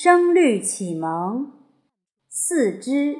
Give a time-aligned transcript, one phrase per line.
[0.00, 1.50] 声律启蒙。
[2.28, 3.18] 四之。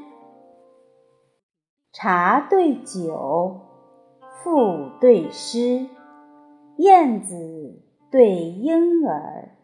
[1.93, 3.63] 茶对酒，
[4.37, 5.89] 赋对诗，
[6.77, 9.57] 燕子对莺儿，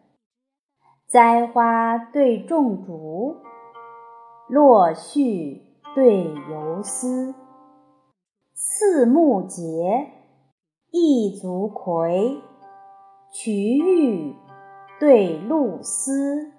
[1.07, 3.37] 栽花对种竹，
[4.49, 5.61] 落絮
[5.95, 7.33] 对游丝，
[8.53, 10.11] 四木节，
[10.91, 12.41] 一足葵，
[13.31, 14.35] 瞿玉
[14.99, 16.51] 对露丝。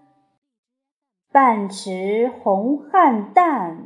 [1.37, 3.77] 半池红菡萏，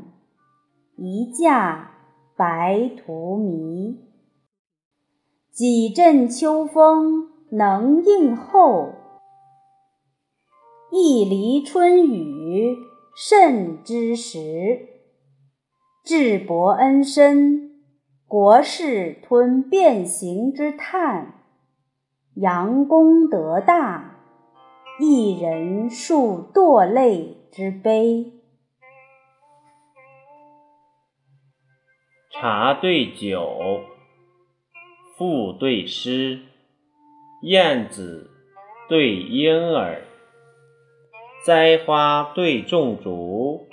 [0.94, 1.90] 一架
[2.36, 3.96] 白荼蘼。
[5.50, 8.92] 几阵秋风能应候，
[10.92, 12.76] 一犁春雨
[13.16, 14.86] 甚之时。
[16.04, 17.82] 智伯恩深，
[18.28, 21.34] 国士吞变形之叹，
[22.36, 24.18] 杨公德大。
[25.00, 28.32] 一人数堕泪之悲。
[32.30, 33.82] 茶对酒，
[35.16, 36.42] 赋对诗，
[37.42, 38.30] 燕子
[38.88, 40.04] 对莺儿，
[41.44, 43.66] 栽花对种竹，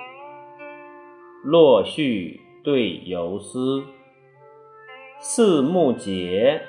[1.44, 3.86] 落絮对游丝，
[5.20, 6.64] 四木节，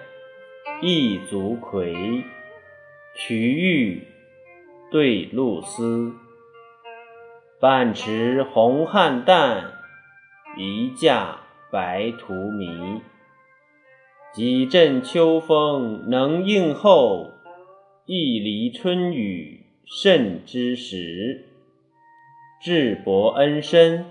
[0.82, 1.94] 一足葵，
[3.14, 4.06] 瞿玉。
[4.90, 6.14] 对露丝，
[7.60, 9.64] 半池红菡萏，
[10.56, 11.40] 一架
[11.72, 13.00] 白荼蘼。
[14.32, 17.32] 几阵秋风能应候，
[18.06, 21.46] 一犁春雨甚之时。
[22.62, 24.04] 智伯恩深，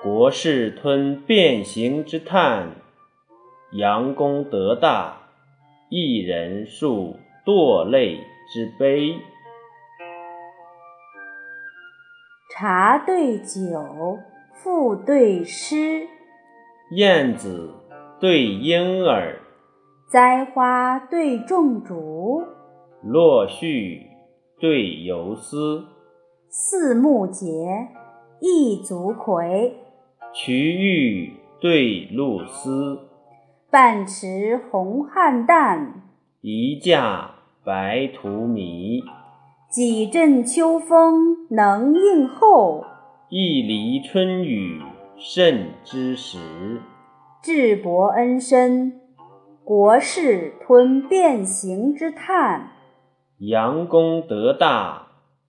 [0.00, 2.76] 国士吞变形之叹，
[3.72, 5.16] 杨公德大，
[5.90, 8.18] 一人数堕泪
[8.54, 9.16] 之悲。
[12.54, 14.18] 茶对酒，
[14.52, 16.06] 赋对诗，
[16.90, 17.70] 燕子
[18.20, 19.40] 对莺儿，
[20.06, 22.44] 栽花对种竹，
[23.02, 24.02] 落絮
[24.60, 25.86] 对游丝，
[26.50, 27.46] 四木节，
[28.40, 29.74] 一足葵，
[30.34, 33.00] 瞿玉对露丝，
[33.70, 35.86] 半池红菡萏，
[36.42, 37.30] 一架
[37.64, 39.02] 白荼蘼。
[39.72, 42.84] 几阵秋风能应候，
[43.30, 44.82] 一犁春雨
[45.16, 46.36] 甚知时。
[47.42, 49.00] 智伯恩深，
[49.64, 52.72] 国士吞变形之叹，
[53.38, 55.06] 杨公德大，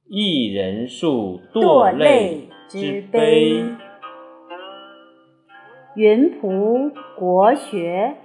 [0.08, 3.66] 一人数堕泪之悲。
[5.96, 8.23] 云仆国学。